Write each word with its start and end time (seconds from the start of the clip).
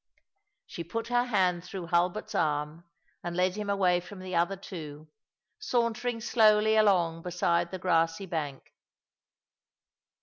She 0.65 0.83
put 0.83 1.09
her 1.09 1.25
hand 1.25 1.63
through 1.63 1.85
Hulbert's 1.85 2.33
arm, 2.33 2.85
and 3.23 3.37
led 3.37 3.55
him 3.55 3.69
away 3.69 3.99
from 3.99 4.17
the 4.17 4.33
other 4.35 4.55
two, 4.57 5.07
sauntering 5.59 6.21
slowly 6.21 6.75
along 6.75 7.21
beside 7.21 7.69
the 7.69 7.77
grassy 7.77 8.25
bank. 8.25 8.73